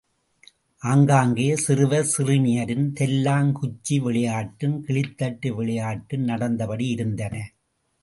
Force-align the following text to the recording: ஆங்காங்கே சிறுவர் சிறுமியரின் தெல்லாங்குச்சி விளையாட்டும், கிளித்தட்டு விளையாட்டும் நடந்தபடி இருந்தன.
ஆங்காங்கே 0.81 1.55
சிறுவர் 1.55 2.09
சிறுமியரின் 2.17 2.87
தெல்லாங்குச்சி 2.99 3.97
விளையாட்டும், 4.07 4.75
கிளித்தட்டு 4.87 5.49
விளையாட்டும் 5.61 6.23
நடந்தபடி 6.23 6.87
இருந்தன. 6.87 7.35